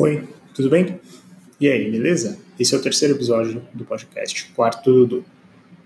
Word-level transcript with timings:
Oi, 0.00 0.28
tudo 0.52 0.68
bem? 0.68 1.00
E 1.60 1.68
aí, 1.68 1.88
beleza? 1.88 2.36
Esse 2.58 2.74
é 2.74 2.78
o 2.78 2.82
terceiro 2.82 3.14
episódio 3.14 3.62
do 3.72 3.84
podcast 3.84 4.50
Quarto 4.50 4.92
Dudu. 4.92 5.24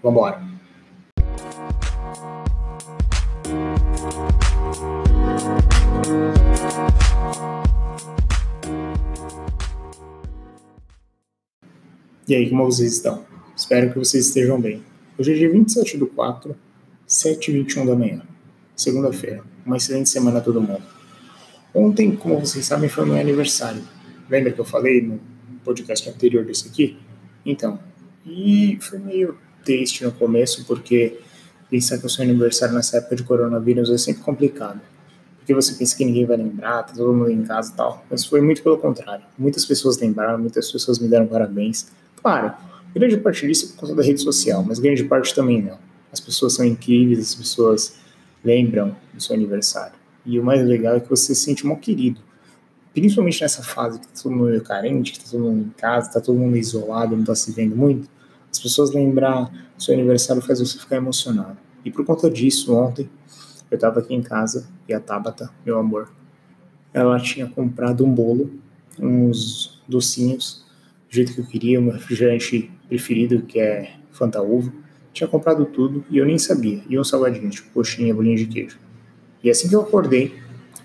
Vambora! 0.02 0.42
E 12.26 12.34
aí, 12.34 12.48
como 12.48 12.64
vocês 12.64 12.94
estão? 12.94 13.26
Espero 13.54 13.92
que 13.92 13.98
vocês 13.98 14.28
estejam 14.28 14.58
bem. 14.58 14.82
Hoje 15.18 15.34
é 15.34 15.36
dia 15.36 15.52
27 15.52 15.98
do 15.98 16.06
4, 16.06 16.56
7h21 17.06 17.86
da 17.86 17.94
manhã, 17.94 18.22
segunda-feira. 18.74 19.44
Uma 19.66 19.76
excelente 19.76 20.08
semana 20.08 20.38
a 20.38 20.40
todo 20.40 20.62
mundo. 20.62 20.82
Ontem, 21.74 22.16
como 22.16 22.40
vocês 22.40 22.64
sabem, 22.64 22.88
foi 22.88 23.04
meu 23.04 23.16
aniversário. 23.16 23.97
Lembra 24.30 24.52
que 24.52 24.60
eu 24.60 24.64
falei 24.64 25.00
no 25.00 25.20
podcast 25.64 26.08
anterior 26.08 26.44
desse 26.44 26.68
aqui? 26.68 26.98
Então, 27.44 27.78
e 28.26 28.78
foi 28.80 28.98
meio 28.98 29.38
triste 29.64 30.04
no 30.04 30.12
começo, 30.12 30.64
porque 30.66 31.18
pensar 31.70 31.98
que 31.98 32.06
o 32.06 32.10
seu 32.10 32.24
aniversário 32.24 32.74
nessa 32.74 32.98
época 32.98 33.16
de 33.16 33.22
coronavírus 33.22 33.90
é 33.90 33.98
sempre 33.98 34.22
complicado. 34.22 34.80
Porque 35.38 35.54
você 35.54 35.74
pensa 35.74 35.96
que 35.96 36.04
ninguém 36.04 36.26
vai 36.26 36.36
lembrar, 36.36 36.82
tá 36.82 36.92
todo 36.94 37.12
mundo 37.12 37.30
em 37.30 37.42
casa 37.42 37.72
e 37.72 37.76
tal. 37.76 38.04
Mas 38.10 38.24
foi 38.26 38.42
muito 38.42 38.62
pelo 38.62 38.76
contrário. 38.76 39.24
Muitas 39.38 39.64
pessoas 39.64 39.98
lembraram, 39.98 40.38
muitas 40.38 40.70
pessoas 40.70 40.98
me 40.98 41.08
deram 41.08 41.26
parabéns. 41.26 41.90
Claro, 42.22 42.52
grande 42.94 43.16
parte 43.16 43.46
disso 43.46 43.66
é 43.66 43.68
por 43.68 43.76
conta 43.76 43.94
da 43.94 44.02
rede 44.02 44.20
social, 44.20 44.62
mas 44.62 44.78
grande 44.78 45.04
parte 45.04 45.34
também 45.34 45.62
não. 45.62 45.78
As 46.12 46.20
pessoas 46.20 46.54
são 46.54 46.66
incríveis, 46.66 47.18
as 47.20 47.34
pessoas 47.34 47.96
lembram 48.44 48.94
do 49.14 49.22
seu 49.22 49.34
aniversário. 49.34 49.94
E 50.26 50.38
o 50.38 50.44
mais 50.44 50.66
legal 50.66 50.96
é 50.96 51.00
que 51.00 51.08
você 51.08 51.34
se 51.34 51.42
sente 51.42 51.66
mal 51.66 51.78
querido 51.78 52.20
principalmente 53.00 53.40
nessa 53.42 53.62
fase 53.62 54.00
que 54.00 54.06
tá 54.06 54.12
todo 54.22 54.34
mundo 54.34 54.60
carente, 54.62 55.12
que 55.12 55.20
tá 55.20 55.30
todo 55.30 55.40
mundo 55.40 55.66
em 55.66 55.80
casa, 55.80 56.12
tá 56.12 56.20
todo 56.20 56.38
mundo 56.38 56.56
isolado, 56.56 57.16
não 57.16 57.24
tá 57.24 57.34
se 57.34 57.52
vendo 57.52 57.76
muito, 57.76 58.08
as 58.50 58.58
pessoas 58.58 58.92
lembrar 58.92 59.50
seu 59.78 59.94
aniversário 59.94 60.42
faz 60.42 60.58
você 60.58 60.78
ficar 60.78 60.96
emocionado. 60.96 61.56
E 61.84 61.90
por 61.90 62.04
conta 62.04 62.28
disso, 62.30 62.74
ontem, 62.74 63.08
eu 63.70 63.78
tava 63.78 64.00
aqui 64.00 64.14
em 64.14 64.22
casa 64.22 64.68
e 64.88 64.94
a 64.94 65.00
Tabata, 65.00 65.50
meu 65.64 65.78
amor, 65.78 66.10
ela 66.92 67.18
tinha 67.20 67.46
comprado 67.46 68.04
um 68.04 68.12
bolo, 68.12 68.50
uns 68.98 69.80
docinhos, 69.86 70.66
do 71.08 71.14
jeito 71.14 71.34
que 71.34 71.40
eu 71.40 71.46
queria, 71.46 71.80
meu 71.80 71.92
refrigerante 71.92 72.70
preferido, 72.88 73.42
que 73.42 73.60
é 73.60 73.94
Fanta 74.10 74.42
Uva. 74.42 74.72
Tinha 75.12 75.28
comprado 75.28 75.64
tudo 75.66 76.04
e 76.10 76.18
eu 76.18 76.26
nem 76.26 76.38
sabia. 76.38 76.82
E 76.88 76.98
um 76.98 77.04
salgadinho, 77.04 77.48
tipo 77.50 77.70
coxinha, 77.70 78.14
bolinha 78.14 78.36
de 78.36 78.46
queijo. 78.46 78.78
E 79.42 79.50
assim 79.50 79.68
que 79.68 79.74
eu 79.74 79.82
acordei, 79.82 80.34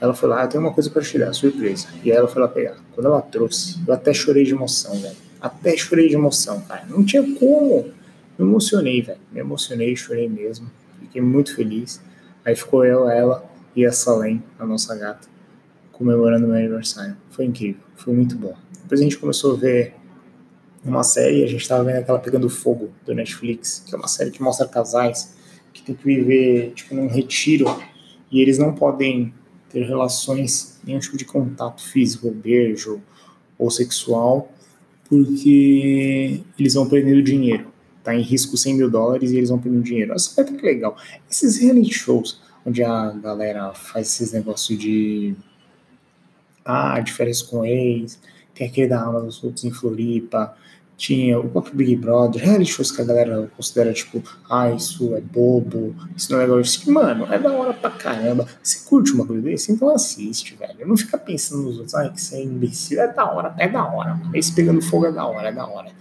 ela 0.03 0.13
foi 0.13 0.27
lá, 0.27 0.43
ah, 0.43 0.47
tem 0.47 0.59
uma 0.59 0.73
coisa 0.73 0.89
para 0.89 1.01
te 1.01 1.17
dar, 1.17 1.31
surpresa. 1.31 1.87
E 2.03 2.11
aí 2.11 2.17
ela 2.17 2.27
foi 2.27 2.41
lá 2.41 2.47
pegar. 2.49 2.75
Quando 2.93 3.05
ela 3.05 3.21
trouxe, 3.21 3.79
eu 3.87 3.93
até 3.93 4.13
chorei 4.13 4.43
de 4.43 4.51
emoção, 4.51 4.99
velho. 4.99 5.15
Até 5.39 5.77
chorei 5.77 6.09
de 6.09 6.15
emoção, 6.15 6.59
cara. 6.59 6.85
Não 6.89 7.05
tinha 7.05 7.23
como. 7.35 7.85
Me 8.37 8.45
emocionei, 8.45 9.01
velho. 9.01 9.19
Me 9.31 9.39
emocionei, 9.39 9.95
chorei 9.95 10.27
mesmo. 10.27 10.69
Fiquei 10.99 11.21
muito 11.21 11.55
feliz. 11.55 12.01
Aí 12.43 12.53
ficou 12.53 12.83
eu, 12.83 13.07
ela 13.07 13.49
e 13.73 13.85
a 13.85 13.93
Salem, 13.93 14.43
a 14.59 14.65
nossa 14.65 14.93
gata, 14.93 15.25
comemorando 15.93 16.47
meu 16.47 16.57
aniversário. 16.57 17.15
Foi 17.29 17.45
incrível, 17.45 17.81
foi 17.95 18.13
muito 18.13 18.35
bom. 18.35 18.57
Depois 18.81 18.99
a 18.99 19.03
gente 19.03 19.17
começou 19.17 19.55
a 19.55 19.57
ver 19.57 19.93
uma 20.83 21.03
série, 21.03 21.45
a 21.45 21.47
gente 21.47 21.65
tava 21.65 21.85
vendo 21.85 21.99
aquela 21.99 22.19
Pegando 22.19 22.49
Fogo 22.49 22.89
do 23.05 23.15
Netflix, 23.15 23.81
que 23.85 23.95
é 23.95 23.97
uma 23.97 24.09
série 24.09 24.31
que 24.31 24.43
mostra 24.43 24.67
casais 24.67 25.33
que 25.71 25.81
tem 25.81 25.95
que 25.95 26.03
viver, 26.03 26.73
tipo, 26.75 26.93
num 26.93 27.07
retiro 27.07 27.65
e 28.29 28.41
eles 28.41 28.57
não 28.57 28.73
podem 28.73 29.33
ter 29.73 29.83
relações, 29.87 30.79
nenhum 30.83 30.99
tipo 30.99 31.17
de 31.17 31.25
contato 31.25 31.81
físico, 31.81 32.29
beijo 32.29 33.01
ou 33.57 33.71
sexual, 33.71 34.53
porque 35.09 36.41
eles 36.57 36.75
vão 36.75 36.87
perdendo 36.87 37.23
dinheiro. 37.23 37.73
Tá 38.03 38.13
em 38.13 38.21
risco 38.21 38.55
100 38.55 38.75
mil 38.75 38.89
dólares 38.89 39.31
e 39.31 39.37
eles 39.37 39.49
vão 39.49 39.57
perdendo 39.57 39.83
dinheiro. 39.83 40.13
Essa 40.13 40.41
é 40.41 40.43
que 40.43 40.61
legal. 40.61 40.95
Esses 41.29 41.57
reality 41.57 41.93
shows, 41.93 42.39
onde 42.63 42.83
a 42.83 43.09
galera 43.11 43.73
faz 43.73 44.07
esses 44.07 44.31
negócios 44.31 44.77
de. 44.77 45.35
Ah, 46.63 47.03
férias 47.07 47.41
com 47.41 47.65
ex, 47.65 48.19
tem 48.53 48.67
aquele 48.67 48.87
da 48.87 49.01
alma 49.01 49.21
dos 49.21 49.43
outros 49.43 49.65
em 49.65 49.71
Floripa, 49.71 50.55
tinha 50.97 51.39
o 51.39 51.49
próprio 51.49 51.75
Big 51.75 51.95
Brother, 51.95 52.41
reality 52.41 52.71
shows 52.71 52.91
que 52.91 53.01
a 53.01 53.05
galera 53.05 53.51
considera 53.55 53.91
tipo, 53.93 54.21
ah, 54.49 54.71
isso 54.71 55.15
é 55.15 55.21
bobo, 55.21 55.95
isso 56.15 56.31
não 56.31 56.39
é 56.39 56.43
legal. 56.43 56.61
Isso, 56.61 56.91
mano, 56.91 57.25
é 57.31 57.39
da 57.39 57.51
hora 57.51 57.73
pra 57.73 57.89
caramba. 57.89 58.47
Você 58.61 58.87
curte 58.87 59.11
uma 59.11 59.25
coisa 59.25 59.41
desse? 59.41 59.71
Então 59.71 59.89
assiste, 59.89 60.55
velho. 60.55 60.87
Não 60.87 60.95
fica 60.95 61.17
pensando 61.17 61.63
nos 61.63 61.77
outros, 61.77 61.95
ah, 61.95 62.09
que 62.09 62.19
isso 62.19 62.35
é 62.35 62.43
imbecil. 62.43 63.01
É 63.01 63.11
da 63.11 63.25
hora, 63.31 63.53
é 63.57 63.67
da 63.67 63.83
hora, 63.83 64.15
mano. 64.15 64.35
Esse 64.35 64.53
pegando 64.53 64.81
fogo 64.81 65.07
é 65.07 65.11
da 65.11 65.25
hora, 65.25 65.49
é 65.49 65.51
da 65.51 65.65
hora. 65.65 65.91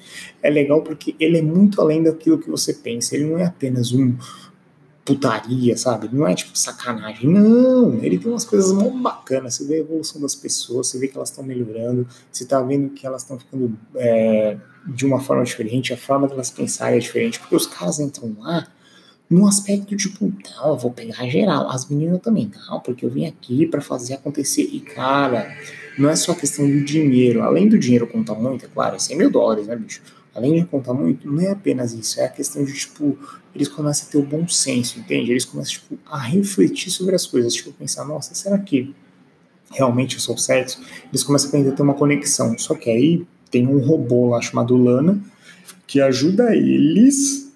É 0.42 0.50
legal 0.50 0.82
porque 0.82 1.16
ele 1.18 1.38
é 1.38 1.42
muito 1.42 1.80
além 1.80 2.02
daquilo 2.02 2.38
que 2.38 2.50
você 2.50 2.74
pensa. 2.74 3.14
Ele 3.14 3.24
não 3.24 3.38
é 3.38 3.44
apenas 3.44 3.92
um 3.92 4.14
putaria, 5.04 5.76
sabe? 5.76 6.08
Não 6.12 6.26
é 6.26 6.34
tipo 6.34 6.56
sacanagem. 6.56 7.28
Não, 7.28 7.94
ele 8.02 8.18
tem 8.18 8.30
umas 8.30 8.44
coisas 8.44 8.72
muito 8.72 8.98
bacanas. 8.98 9.54
Você 9.54 9.64
vê 9.64 9.74
a 9.74 9.78
evolução 9.78 10.20
das 10.20 10.34
pessoas, 10.34 10.88
você 10.88 10.98
vê 10.98 11.08
que 11.08 11.16
elas 11.16 11.30
estão 11.30 11.44
melhorando, 11.44 12.06
você 12.30 12.44
tá 12.44 12.60
vendo 12.62 12.90
que 12.90 13.06
elas 13.06 13.22
estão 13.22 13.38
ficando 13.38 13.76
é, 13.96 14.56
de 14.86 15.04
uma 15.04 15.20
forma 15.20 15.44
diferente, 15.44 15.92
a 15.92 15.96
forma 15.96 16.28
delas 16.28 16.50
pensarem 16.50 16.98
é 16.98 17.00
diferente, 17.00 17.40
porque 17.40 17.56
os 17.56 17.66
caras 17.66 17.98
entram 17.98 18.36
lá 18.38 18.68
num 19.28 19.46
aspecto 19.46 19.96
tipo, 19.96 20.30
não, 20.56 20.68
eu 20.68 20.76
vou 20.76 20.90
pegar 20.90 21.26
geral, 21.26 21.68
as 21.70 21.88
meninas 21.88 22.20
também, 22.20 22.50
não, 22.68 22.80
porque 22.80 23.04
eu 23.04 23.10
vim 23.10 23.24
aqui 23.26 23.66
para 23.66 23.80
fazer 23.80 24.14
acontecer. 24.14 24.62
E 24.62 24.78
cara, 24.78 25.56
não 25.98 26.10
é 26.10 26.14
só 26.14 26.34
questão 26.34 26.68
do 26.68 26.84
dinheiro, 26.84 27.42
além 27.42 27.66
do 27.66 27.78
dinheiro 27.78 28.06
contar 28.06 28.34
muito, 28.34 28.66
é 28.66 28.68
claro, 28.68 28.96
é 28.96 28.98
100 28.98 29.16
mil 29.16 29.30
dólares, 29.30 29.66
né, 29.66 29.74
bicho? 29.74 30.02
Além 30.34 30.54
de 30.54 30.64
contar 30.64 30.94
muito, 30.94 31.30
não 31.30 31.42
é 31.42 31.50
apenas 31.50 31.92
isso, 31.92 32.18
é 32.20 32.24
a 32.24 32.28
questão 32.28 32.64
de, 32.64 32.72
tipo, 32.72 33.18
eles 33.54 33.68
começam 33.68 34.08
a 34.08 34.12
ter 34.12 34.18
o 34.18 34.22
bom 34.22 34.48
senso, 34.48 34.98
entende? 34.98 35.30
Eles 35.30 35.44
começam, 35.44 35.74
tipo, 35.74 35.98
a 36.06 36.18
refletir 36.18 36.90
sobre 36.90 37.14
as 37.14 37.26
coisas, 37.26 37.52
tipo, 37.52 37.72
pensar, 37.72 38.04
nossa, 38.04 38.34
será 38.34 38.58
que 38.58 38.94
realmente 39.70 40.14
eu 40.14 40.20
sou 40.20 40.38
certo? 40.38 40.80
Eles 41.10 41.22
começam 41.22 41.46
a 41.46 41.48
aprender 41.50 41.70
a 41.70 41.72
ter 41.72 41.82
uma 41.82 41.94
conexão, 41.94 42.56
só 42.58 42.74
que 42.74 42.88
aí 42.88 43.26
tem 43.50 43.66
um 43.66 43.78
robô 43.78 44.30
lá 44.30 44.40
chamado 44.40 44.76
Lana 44.76 45.20
que 45.86 46.00
ajuda 46.00 46.56
eles 46.56 47.52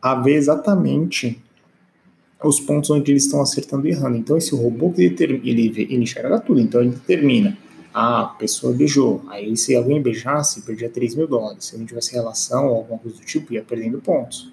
a 0.00 0.14
ver 0.14 0.34
exatamente 0.34 1.42
os 2.42 2.60
pontos 2.60 2.90
onde 2.90 3.10
eles 3.10 3.24
estão 3.24 3.40
acertando 3.40 3.88
e 3.88 3.90
errando. 3.90 4.16
Então 4.16 4.36
esse 4.36 4.54
robô 4.54 4.94
ele, 4.96 5.40
ele, 5.42 5.74
ele 5.76 5.96
enxerga 5.96 6.38
tudo, 6.38 6.60
então 6.60 6.80
ele 6.80 6.90
determina. 6.90 7.58
Ah, 7.98 8.20
a 8.20 8.26
pessoa 8.26 8.74
beijou. 8.74 9.22
Aí 9.26 9.56
se 9.56 9.74
alguém 9.74 10.02
beijasse, 10.02 10.60
perdia 10.60 10.86
3 10.86 11.14
mil 11.14 11.26
dólares. 11.26 11.64
Se 11.64 11.78
não 11.78 11.86
tivesse 11.86 12.12
relação 12.12 12.68
ou 12.68 12.76
alguma 12.76 12.98
coisa 12.98 13.16
do 13.16 13.24
tipo, 13.24 13.54
ia 13.54 13.62
perdendo 13.62 14.02
pontos. 14.02 14.52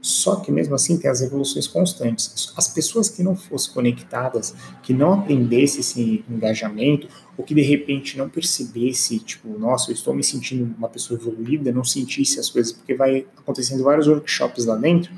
Só 0.00 0.34
que 0.34 0.50
mesmo 0.50 0.74
assim 0.74 0.98
tem 0.98 1.08
as 1.08 1.22
evoluções 1.22 1.68
constantes. 1.68 2.52
As 2.56 2.66
pessoas 2.66 3.08
que 3.08 3.22
não 3.22 3.36
fossem 3.36 3.72
conectadas, 3.72 4.56
que 4.82 4.92
não 4.92 5.12
aprendessem 5.12 5.78
esse 5.78 6.24
engajamento, 6.28 7.06
ou 7.38 7.44
que 7.44 7.54
de 7.54 7.62
repente 7.62 8.18
não 8.18 8.28
percebesse, 8.28 9.20
tipo, 9.20 9.56
nossa, 9.56 9.92
eu 9.92 9.94
estou 9.94 10.12
me 10.12 10.24
sentindo 10.24 10.74
uma 10.76 10.88
pessoa 10.88 11.16
evoluída, 11.16 11.70
não 11.70 11.84
sentisse 11.84 12.40
as 12.40 12.50
coisas, 12.50 12.72
porque 12.72 12.94
vai 12.94 13.24
acontecendo 13.38 13.84
vários 13.84 14.08
workshops 14.08 14.64
lá 14.64 14.74
dentro, 14.74 15.12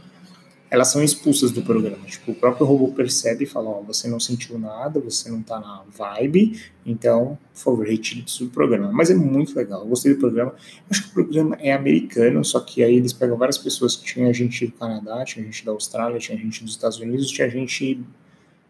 elas 0.73 0.89
são 0.89 1.05
expulsas 1.05 1.51
do 1.51 1.61
programa. 1.61 1.99
Tipo, 2.07 2.33
o 2.33 2.35
próprio 2.35 2.65
robô 2.65 2.89
percebe 2.89 3.45
e 3.45 3.47
fala, 3.47 3.69
ó, 3.69 3.81
oh, 3.81 3.83
você 3.83 4.09
não 4.09 4.19
sentiu 4.19 4.59
nada, 4.59 4.99
você 5.01 5.31
não 5.31 5.43
tá 5.43 5.61
na 5.61 5.83
vibe, 5.95 6.59
então, 6.87 7.37
por 7.53 7.61
favor, 7.61 7.87
retire 7.87 8.25
do 8.41 8.49
programa. 8.49 8.91
Mas 8.91 9.11
é 9.11 9.15
muito 9.15 9.55
legal, 9.55 9.83
eu 9.83 9.87
gostei 9.87 10.15
do 10.15 10.19
programa. 10.19 10.55
Acho 10.89 11.03
que 11.03 11.09
o 11.11 11.13
programa 11.13 11.59
é 11.61 11.75
americano, 11.75 12.43
só 12.43 12.59
que 12.59 12.83
aí 12.83 12.97
eles 12.97 13.13
pegam 13.13 13.37
várias 13.37 13.59
pessoas 13.59 13.97
tinha 13.97 14.33
gente 14.33 14.67
do 14.67 14.73
Canadá, 14.73 15.23
tinha 15.27 15.45
gente 15.45 15.63
da 15.63 15.73
Austrália, 15.73 16.19
tinha 16.19 16.39
gente 16.39 16.65
dos 16.65 16.73
Estados 16.73 16.99
Unidos, 16.99 17.29
tinha 17.29 17.51
gente 17.51 18.01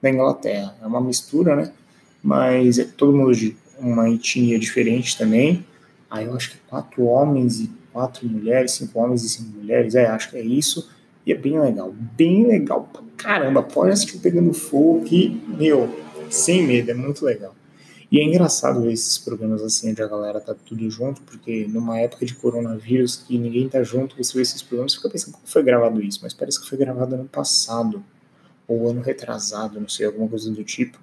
da 0.02 0.10
Inglaterra. 0.10 0.76
É 0.82 0.86
uma 0.88 1.00
mistura, 1.00 1.54
né? 1.54 1.72
Mas 2.20 2.80
é 2.80 2.84
todo 2.84 3.16
mundo 3.16 3.32
de 3.32 3.56
uma 3.78 4.10
etnia 4.10 4.58
diferente 4.58 5.16
também. 5.16 5.64
Aí 6.10 6.24
eu 6.24 6.34
acho 6.34 6.50
que 6.50 6.56
quatro 6.68 7.04
homens 7.04 7.60
e 7.60 7.70
quatro 7.92 8.28
mulheres, 8.28 8.72
cinco 8.72 8.98
homens 8.98 9.22
e 9.22 9.28
cinco 9.28 9.56
mulheres, 9.56 9.94
é, 9.94 10.06
acho 10.06 10.30
que 10.30 10.36
é 10.36 10.42
isso 10.42 10.90
e 11.26 11.32
é 11.32 11.36
bem 11.36 11.60
legal, 11.60 11.94
bem 12.16 12.46
legal 12.46 12.88
pra 12.92 13.02
caramba. 13.16 13.66
Assistir 13.90 14.18
Pegando 14.18 14.52
Fogo 14.52 15.04
que, 15.04 15.40
meu, 15.46 15.88
sem 16.28 16.66
medo, 16.66 16.90
é 16.90 16.94
muito 16.94 17.24
legal. 17.24 17.54
E 18.10 18.20
é 18.20 18.24
engraçado 18.24 18.82
ver 18.82 18.92
esses 18.92 19.16
programas 19.16 19.62
assim, 19.62 19.90
onde 19.90 20.02
a 20.02 20.06
galera 20.06 20.38
tá 20.38 20.54
tudo 20.54 20.90
junto, 20.90 21.22
porque 21.22 21.66
numa 21.66 21.98
época 21.98 22.26
de 22.26 22.34
coronavírus 22.34 23.16
que 23.16 23.38
ninguém 23.38 23.68
tá 23.68 23.82
junto, 23.82 24.16
você 24.22 24.34
vê 24.34 24.42
esses 24.42 24.60
programas 24.60 24.92
e 24.92 24.96
fica 24.96 25.08
pensando 25.08 25.32
como 25.32 25.46
foi 25.46 25.62
gravado 25.62 26.02
isso, 26.02 26.20
mas 26.22 26.34
parece 26.34 26.60
que 26.60 26.68
foi 26.68 26.76
gravado 26.76 27.14
ano 27.14 27.24
passado, 27.24 28.04
ou 28.68 28.90
ano 28.90 29.00
retrasado, 29.00 29.80
não 29.80 29.88
sei, 29.88 30.04
alguma 30.04 30.28
coisa 30.28 30.50
do 30.50 30.62
tipo. 30.62 30.98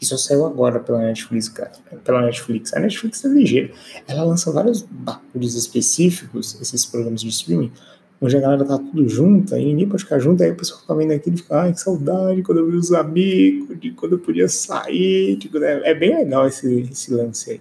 E 0.00 0.06
só 0.06 0.16
saiu 0.16 0.46
agora 0.46 0.80
pela 0.80 0.98
Netflix, 0.98 1.48
cara. 1.48 1.72
Pela 2.04 2.22
Netflix. 2.22 2.72
A 2.72 2.78
Netflix 2.78 3.24
é 3.24 3.28
ligeira. 3.28 3.72
Ela 4.06 4.22
lança 4.22 4.50
vários 4.52 4.82
bagulhos 4.82 5.54
específicos, 5.54 6.60
esses 6.60 6.86
programas 6.86 7.20
de 7.20 7.28
streaming, 7.28 7.72
onde 8.20 8.36
a 8.36 8.40
galera 8.40 8.64
tá 8.64 8.78
tudo 8.78 9.08
junto, 9.08 9.54
aí 9.54 9.64
ninguém 9.64 9.88
pode 9.88 10.02
ficar 10.02 10.18
junto, 10.18 10.42
aí 10.42 10.50
o 10.50 10.56
pessoal 10.56 10.80
tá 10.86 10.94
vendo 10.94 11.12
aquilo 11.12 11.36
e 11.36 11.38
fica, 11.38 11.60
ai, 11.60 11.72
que 11.72 11.80
saudade, 11.80 12.42
quando 12.42 12.58
eu 12.58 12.70
vi 12.70 12.76
os 12.76 12.92
amigos, 12.92 13.78
de 13.78 13.92
quando 13.92 14.12
eu 14.12 14.18
podia 14.18 14.48
sair, 14.48 15.36
de, 15.36 15.50
é, 15.64 15.90
é 15.90 15.94
bem 15.94 16.16
legal 16.16 16.46
esse, 16.46 16.88
esse 16.90 17.12
lance 17.12 17.52
aí. 17.52 17.60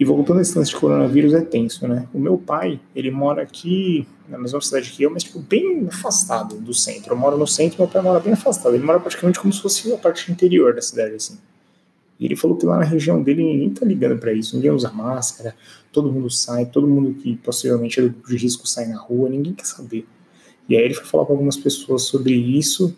E 0.00 0.04
voltando 0.04 0.38
a 0.38 0.42
esse 0.42 0.56
lance 0.56 0.70
de 0.70 0.76
coronavírus, 0.76 1.34
é 1.34 1.40
tenso, 1.40 1.86
né? 1.88 2.06
O 2.14 2.20
meu 2.20 2.38
pai, 2.38 2.80
ele 2.94 3.10
mora 3.10 3.42
aqui 3.42 4.06
na 4.28 4.38
mesma 4.38 4.60
cidade 4.60 4.90
que 4.90 5.02
eu, 5.02 5.10
mas 5.10 5.24
tipo, 5.24 5.40
bem 5.40 5.86
afastado 5.88 6.56
do 6.56 6.72
centro. 6.72 7.12
Eu 7.12 7.16
moro 7.16 7.36
no 7.36 7.46
centro, 7.46 7.78
meu 7.78 7.88
pai 7.88 8.00
mora 8.00 8.20
bem 8.20 8.32
afastado. 8.32 8.74
Ele 8.74 8.84
mora 8.84 9.00
praticamente 9.00 9.40
como 9.40 9.52
se 9.52 9.60
fosse 9.60 9.92
a 9.92 9.96
parte 9.96 10.30
interior 10.30 10.72
da 10.72 10.82
cidade, 10.82 11.14
assim. 11.14 11.36
E 12.18 12.24
ele 12.24 12.34
falou 12.34 12.56
que 12.56 12.66
lá 12.66 12.78
na 12.78 12.84
região 12.84 13.22
dele 13.22 13.44
ninguém 13.44 13.70
tá 13.70 13.86
ligando 13.86 14.18
para 14.18 14.32
isso, 14.32 14.56
ninguém 14.56 14.70
usa 14.70 14.90
máscara, 14.90 15.54
todo 15.92 16.12
mundo 16.12 16.28
sai, 16.30 16.66
todo 16.66 16.86
mundo 16.86 17.14
que 17.14 17.36
possivelmente 17.36 18.00
é 18.00 18.02
do 18.02 18.10
grupo 18.10 18.28
de 18.28 18.36
risco 18.36 18.66
sai 18.66 18.86
na 18.86 18.98
rua, 18.98 19.28
ninguém 19.28 19.54
quer 19.54 19.66
saber. 19.66 20.06
E 20.68 20.76
aí 20.76 20.84
ele 20.84 20.94
foi 20.94 21.06
falar 21.06 21.24
com 21.24 21.32
algumas 21.32 21.56
pessoas 21.56 22.02
sobre 22.02 22.34
isso. 22.34 22.94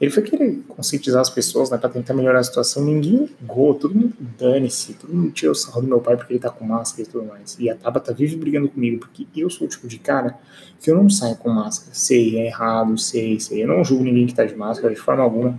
Ele 0.00 0.10
foi 0.10 0.24
querer 0.24 0.60
conscientizar 0.66 1.20
as 1.20 1.30
pessoas, 1.30 1.70
né, 1.70 1.78
para 1.78 1.88
tentar 1.88 2.14
melhorar 2.14 2.40
a 2.40 2.42
situação. 2.42 2.84
Ninguém 2.84 3.30
ligou, 3.40 3.72
todo 3.74 3.94
mundo 3.94 4.12
dane-se, 4.36 4.94
todo 4.94 5.14
mundo 5.14 5.30
tirou 5.30 5.52
o 5.52 5.54
sarro 5.54 5.82
do 5.82 5.86
meu 5.86 6.00
pai 6.00 6.16
porque 6.16 6.32
ele 6.32 6.40
tá 6.40 6.50
com 6.50 6.64
máscara 6.64 7.02
e 7.02 7.06
tudo 7.06 7.24
mais. 7.24 7.56
E 7.60 7.70
a 7.70 7.76
Tabata 7.76 8.12
vive 8.12 8.34
brigando 8.34 8.68
comigo, 8.68 8.98
porque 8.98 9.28
eu 9.36 9.48
sou 9.48 9.68
o 9.68 9.70
tipo 9.70 9.86
de 9.86 10.00
cara 10.00 10.36
que 10.80 10.90
eu 10.90 10.96
não 10.96 11.08
saio 11.08 11.36
com 11.36 11.48
máscara. 11.48 11.94
Sei, 11.94 12.36
é 12.36 12.46
errado, 12.46 12.98
sei, 12.98 13.38
sei. 13.38 13.62
Eu 13.62 13.68
não 13.68 13.84
julgo 13.84 14.02
ninguém 14.02 14.26
que 14.26 14.34
tá 14.34 14.44
de 14.44 14.56
máscara 14.56 14.92
de 14.92 14.98
forma 14.98 15.22
alguma. 15.22 15.56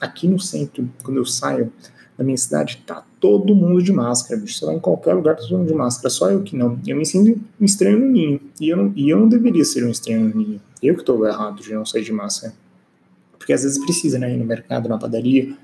Aqui 0.00 0.28
no 0.28 0.38
centro, 0.38 0.88
quando 1.02 1.16
eu 1.16 1.26
saio, 1.26 1.72
na 2.18 2.24
minha 2.24 2.36
cidade 2.36 2.82
tá 2.86 3.04
todo 3.20 3.54
mundo 3.54 3.82
de 3.82 3.92
máscara, 3.92 4.40
bicho. 4.40 4.58
Você 4.58 4.66
vai 4.66 4.76
em 4.76 4.80
qualquer 4.80 5.14
lugar, 5.14 5.36
tá 5.36 5.42
todo 5.42 5.58
mundo 5.58 5.68
de 5.68 5.74
máscara, 5.74 6.08
só 6.08 6.30
eu 6.30 6.42
que 6.42 6.56
não. 6.56 6.78
Eu 6.86 6.96
me 6.96 7.04
sinto 7.04 7.40
um 7.60 7.64
estranho 7.64 7.98
no 7.98 8.06
ninho. 8.06 8.40
E 8.60 8.68
eu 8.68 8.76
não, 8.76 8.92
e 8.96 9.10
eu 9.10 9.18
não 9.18 9.28
deveria 9.28 9.64
ser 9.64 9.84
um 9.84 9.90
estranho 9.90 10.28
no 10.28 10.34
ninho. 10.34 10.60
Eu 10.82 10.96
que 10.96 11.04
tô 11.04 11.26
errado 11.26 11.62
de 11.62 11.74
não 11.74 11.84
sair 11.84 12.02
de 12.02 12.12
máscara. 12.12 12.54
Porque 13.38 13.52
às 13.52 13.62
vezes 13.62 13.78
precisa, 13.78 14.18
né? 14.18 14.32
Ir 14.32 14.38
no 14.38 14.44
mercado, 14.44 14.88
na 14.88 14.98
padaria, 14.98 15.54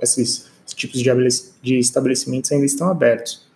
esses 0.00 0.46
tipos 0.66 1.00
de 1.62 1.78
estabelecimentos 1.78 2.50
ainda 2.52 2.66
estão 2.66 2.88
abertos. 2.88 3.46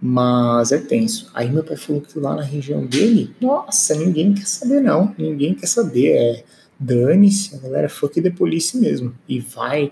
Mas 0.00 0.70
é 0.70 0.78
tenso. 0.78 1.30
Aí 1.34 1.50
meu 1.50 1.64
pai 1.64 1.76
falou 1.76 2.02
que 2.02 2.18
lá 2.18 2.36
na 2.36 2.42
região 2.42 2.86
dele, 2.86 3.34
nossa, 3.40 3.94
ninguém 3.94 4.34
quer 4.34 4.46
saber, 4.46 4.80
não. 4.80 5.14
Ninguém 5.18 5.54
quer 5.54 5.66
saber. 5.66 6.12
É 6.12 6.44
dane-se, 6.78 7.56
a 7.56 7.58
galera 7.58 7.88
fuck 7.88 8.20
the 8.20 8.30
police 8.30 8.76
mesmo. 8.76 9.14
E 9.28 9.40
vai. 9.40 9.90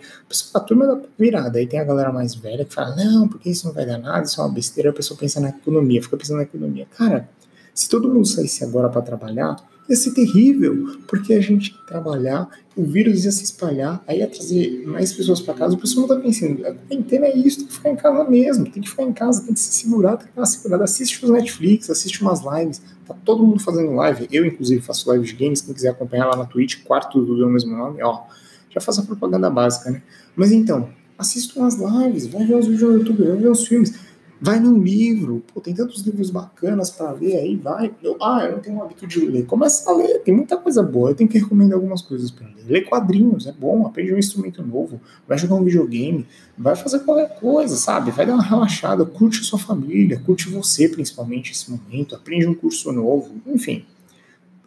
A 0.54 0.60
turma 0.60 0.86
dá 0.86 1.00
virada. 1.18 1.58
Aí 1.58 1.66
tem 1.66 1.80
a 1.80 1.84
galera 1.84 2.12
mais 2.12 2.34
velha 2.34 2.64
que 2.64 2.74
fala: 2.74 2.94
não, 2.94 3.28
porque 3.28 3.50
isso 3.50 3.66
não 3.66 3.74
vai 3.74 3.84
dar 3.84 3.98
nada, 3.98 4.24
isso 4.24 4.40
é 4.40 4.44
uma 4.44 4.52
besteira. 4.52 4.90
A 4.90 4.92
pessoa 4.92 5.18
pensa 5.18 5.40
na 5.40 5.48
economia, 5.48 6.02
fica 6.02 6.16
pensando 6.16 6.36
na 6.36 6.44
economia. 6.44 6.86
Cara, 6.96 7.28
se 7.74 7.88
todo 7.88 8.08
mundo 8.08 8.26
saísse 8.26 8.64
agora 8.64 8.88
para 8.88 9.02
trabalhar, 9.02 9.56
ia 9.88 9.96
ser 9.96 10.12
terrível, 10.12 10.98
porque 11.06 11.32
a 11.34 11.40
gente 11.40 11.76
trabalhar, 11.86 12.48
o 12.76 12.84
vírus 12.84 13.24
ia 13.24 13.30
se 13.30 13.44
espalhar, 13.44 14.02
aí 14.06 14.18
ia 14.18 14.26
trazer 14.26 14.84
mais 14.86 15.12
pessoas 15.12 15.40
para 15.40 15.54
casa. 15.54 15.74
O 15.74 15.78
pessoal 15.78 16.06
não 16.06 16.16
tá 16.16 16.22
pensando, 16.22 16.66
a 16.66 16.74
quarentena 16.74 17.26
é 17.26 17.36
isso, 17.36 17.58
tem 17.58 17.66
que 17.66 17.72
ficar 17.72 17.90
em 17.90 17.96
casa 17.96 18.30
mesmo, 18.30 18.64
tem 18.70 18.82
que 18.82 18.88
ficar 18.88 19.02
em 19.04 19.12
casa, 19.12 19.42
tem 19.44 19.54
que 19.54 19.60
se 19.60 19.72
segurar, 19.72 20.16
tem 20.16 20.26
que 20.26 20.32
ficar 20.32 20.46
segurado. 20.46 20.82
Assiste 20.84 21.24
os 21.24 21.30
Netflix, 21.30 21.88
assiste 21.88 22.20
umas 22.22 22.40
lives, 22.40 22.82
tá 23.06 23.14
todo 23.24 23.46
mundo 23.46 23.60
fazendo 23.60 23.92
live. 23.92 24.28
Eu, 24.30 24.44
inclusive, 24.44 24.82
faço 24.82 25.08
live 25.08 25.24
de 25.24 25.32
games, 25.34 25.60
quem 25.60 25.74
quiser 25.74 25.90
acompanhar 25.90 26.26
lá 26.26 26.36
na 26.36 26.44
Twitch, 26.44 26.82
quarto 26.84 27.20
do 27.20 27.36
meu 27.36 27.48
mesmo 27.48 27.76
nome, 27.76 28.02
ó, 28.02 28.24
já 28.70 28.80
faço 28.80 29.00
a 29.00 29.04
propaganda 29.04 29.48
básica, 29.48 29.90
né? 29.90 30.02
Mas 30.34 30.52
então, 30.52 30.90
assista 31.16 31.58
umas 31.58 31.76
lives, 31.76 32.26
vai 32.26 32.44
ver 32.44 32.56
os 32.56 32.66
vídeos 32.66 32.90
no 32.90 32.98
YouTube, 32.98 33.22
vai 33.22 33.36
ver 33.36 33.48
os 33.48 33.66
filmes 33.66 33.94
Vai 34.38 34.60
num 34.60 34.78
livro, 34.82 35.42
pô, 35.52 35.62
tem 35.62 35.74
tantos 35.74 36.02
livros 36.02 36.30
bacanas 36.30 36.90
para 36.90 37.10
ler 37.12 37.36
aí, 37.38 37.56
vai. 37.56 37.94
Eu, 38.02 38.18
ah, 38.20 38.44
eu 38.44 38.52
não 38.52 38.58
tenho 38.58 38.76
o 38.76 38.82
hábito 38.82 39.06
de 39.06 39.20
ler. 39.20 39.46
Começa 39.46 39.90
a 39.90 39.96
ler, 39.96 40.18
tem 40.20 40.34
muita 40.34 40.58
coisa 40.58 40.82
boa. 40.82 41.10
Eu 41.10 41.14
tenho 41.14 41.28
que 41.28 41.38
recomendar 41.38 41.76
algumas 41.76 42.02
coisas 42.02 42.30
para 42.30 42.46
ler. 42.46 42.64
Ler 42.68 42.82
quadrinhos, 42.82 43.46
é 43.46 43.52
bom, 43.52 43.86
aprende 43.86 44.12
um 44.12 44.18
instrumento 44.18 44.62
novo, 44.62 45.00
vai 45.26 45.38
jogar 45.38 45.54
um 45.54 45.64
videogame, 45.64 46.26
vai 46.58 46.76
fazer 46.76 47.00
qualquer 47.00 47.38
coisa, 47.40 47.76
sabe? 47.76 48.10
Vai 48.10 48.26
dar 48.26 48.34
uma 48.34 48.42
relaxada, 48.42 49.06
curte 49.06 49.42
sua 49.42 49.58
família, 49.58 50.20
curte 50.20 50.50
você 50.50 50.88
principalmente 50.88 51.52
esse 51.52 51.70
momento, 51.70 52.14
aprende 52.14 52.46
um 52.46 52.54
curso 52.54 52.92
novo, 52.92 53.30
enfim. 53.46 53.86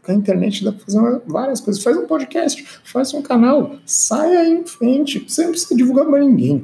Com 0.02 0.14
a 0.14 0.16
internet 0.16 0.64
dá 0.64 0.72
pra 0.72 0.84
fazer 0.84 1.22
várias 1.28 1.62
coisas. 1.62 1.84
Faz 1.84 1.96
um 1.96 2.08
podcast, 2.08 2.66
faz 2.84 3.14
um 3.14 3.22
canal, 3.22 3.76
saia 3.86 4.40
aí 4.40 4.52
em 4.52 4.66
frente. 4.66 5.20
Você 5.28 5.44
não 5.44 5.52
precisa 5.52 5.76
divulgar 5.76 6.06
para 6.06 6.20
ninguém 6.20 6.64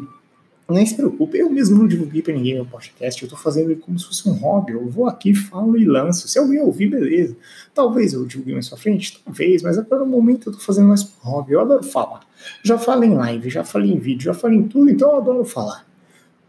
nem 0.73 0.85
se 0.85 0.95
preocupe, 0.95 1.37
eu 1.37 1.49
mesmo 1.49 1.77
não 1.77 1.87
divulguei 1.87 2.23
para 2.23 2.33
ninguém 2.33 2.55
meu 2.55 2.65
podcast, 2.65 3.21
eu 3.21 3.27
estou 3.27 3.37
fazendo 3.37 3.69
ele 3.69 3.79
como 3.79 3.99
se 3.99 4.05
fosse 4.05 4.27
um 4.27 4.33
hobby, 4.33 4.73
eu 4.73 4.89
vou 4.89 5.07
aqui, 5.07 5.33
falo 5.33 5.77
e 5.77 5.85
lanço. 5.85 6.27
Se 6.27 6.39
alguém 6.39 6.59
ouvir, 6.59 6.87
beleza. 6.87 7.35
Talvez 7.73 8.13
eu 8.13 8.25
divulgue 8.25 8.53
mais 8.53 8.67
pra 8.67 8.77
frente, 8.77 9.21
talvez, 9.23 9.61
mas 9.61 9.77
agora 9.77 10.03
no 10.03 10.09
momento 10.09 10.47
eu 10.47 10.51
estou 10.51 10.65
fazendo 10.65 10.87
mais 10.87 11.03
um 11.03 11.29
hobby, 11.29 11.53
eu 11.53 11.61
adoro 11.61 11.83
falar. 11.83 12.21
Já 12.63 12.79
falei 12.79 13.09
em 13.09 13.13
live, 13.13 13.49
já 13.49 13.63
falei 13.63 13.91
em 13.91 13.99
vídeo, 13.99 14.25
já 14.25 14.33
falei 14.33 14.57
em 14.57 14.67
tudo, 14.67 14.89
então 14.89 15.11
eu 15.11 15.17
adoro 15.17 15.45
falar. 15.45 15.85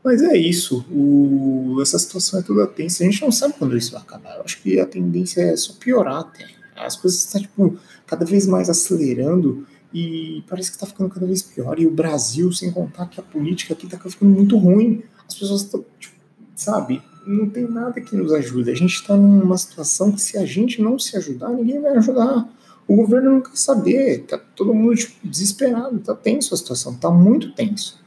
Mas 0.02 0.22
é 0.22 0.36
isso, 0.36 0.86
o... 0.90 1.78
essa 1.82 1.98
situação 1.98 2.40
é 2.40 2.42
toda 2.42 2.66
tensa, 2.66 3.02
a 3.02 3.06
gente 3.06 3.20
não 3.20 3.30
sabe 3.30 3.54
quando 3.58 3.76
isso 3.76 3.92
vai 3.92 4.00
acabar. 4.00 4.36
Eu 4.36 4.44
acho 4.44 4.62
que 4.62 4.80
a 4.80 4.86
tendência 4.86 5.42
é 5.42 5.56
só 5.56 5.74
piorar 5.74 6.20
até. 6.20 6.46
As 6.74 6.96
coisas 6.96 7.22
estão, 7.22 7.40
tipo, 7.40 7.78
cada 8.06 8.24
vez 8.24 8.46
mais 8.46 8.70
acelerando 8.70 9.66
e 9.98 10.44
parece 10.46 10.70
que 10.70 10.76
está 10.76 10.86
ficando 10.86 11.08
cada 11.08 11.24
vez 11.24 11.40
pior. 11.40 11.80
E 11.80 11.86
o 11.86 11.90
Brasil, 11.90 12.52
sem 12.52 12.70
contar 12.70 13.06
que 13.06 13.18
a 13.18 13.22
política 13.22 13.72
aqui 13.72 13.86
está 13.86 13.98
ficando 13.98 14.30
muito 14.30 14.58
ruim. 14.58 15.02
As 15.26 15.34
pessoas 15.34 15.62
estão, 15.62 15.82
tipo, 15.98 16.14
sabe, 16.54 17.02
não 17.26 17.48
tem 17.48 17.66
nada 17.66 17.98
que 17.98 18.14
nos 18.14 18.30
ajude. 18.30 18.70
A 18.70 18.74
gente 18.74 18.94
está 18.94 19.16
numa 19.16 19.56
situação 19.56 20.12
que 20.12 20.20
se 20.20 20.36
a 20.36 20.44
gente 20.44 20.82
não 20.82 20.98
se 20.98 21.16
ajudar, 21.16 21.48
ninguém 21.48 21.80
vai 21.80 21.96
ajudar. 21.96 22.46
O 22.86 22.94
governo 22.94 23.30
não 23.30 23.40
quer 23.40 23.56
saber, 23.56 24.24
tá 24.26 24.36
todo 24.36 24.74
mundo 24.74 24.94
tipo, 24.94 25.14
desesperado, 25.26 25.98
tá 26.00 26.14
tenso 26.14 26.52
a 26.52 26.58
situação, 26.58 26.94
tá 26.94 27.10
muito 27.10 27.52
tenso. 27.52 27.98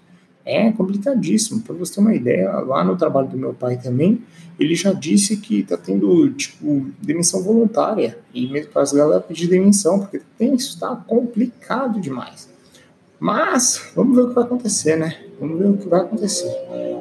É 0.45 0.71
complicadíssimo. 0.71 1.61
Para 1.61 1.75
você 1.75 1.95
ter 1.95 2.01
uma 2.01 2.15
ideia, 2.15 2.51
lá 2.51 2.83
no 2.83 2.97
trabalho 2.97 3.27
do 3.27 3.37
meu 3.37 3.53
pai 3.53 3.77
também, 3.77 4.21
ele 4.59 4.75
já 4.75 4.91
disse 4.91 5.37
que 5.37 5.59
está 5.59 5.77
tendo, 5.77 6.31
tipo, 6.33 6.87
demissão 7.01 7.41
voluntária. 7.41 8.17
E 8.33 8.47
mesmo 8.51 8.71
para 8.71 8.81
as 8.81 8.91
galera 8.91 9.21
pedir 9.21 9.47
demissão, 9.47 9.99
porque 9.99 10.21
tem 10.37 10.53
isso, 10.55 10.73
está 10.73 10.95
complicado 10.95 11.99
demais. 11.99 12.49
Mas, 13.19 13.91
vamos 13.95 14.15
ver 14.15 14.23
o 14.23 14.29
que 14.29 14.35
vai 14.35 14.43
acontecer, 14.45 14.95
né? 14.97 15.19
Vamos 15.39 15.59
ver 15.59 15.67
o 15.67 15.77
que 15.77 15.87
vai 15.87 16.01
acontecer. 16.01 16.49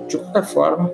De 0.09 0.17
qualquer 0.17 0.45
forma, 0.45 0.93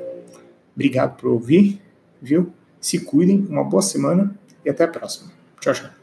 obrigado 0.74 1.16
por 1.16 1.30
ouvir, 1.30 1.80
viu? 2.20 2.52
Se 2.80 3.00
cuidem, 3.00 3.46
uma 3.48 3.64
boa 3.64 3.82
semana 3.82 4.34
e 4.64 4.70
até 4.70 4.84
a 4.84 4.88
próxima. 4.88 5.30
Tchau, 5.60 5.72
tchau. 5.72 5.90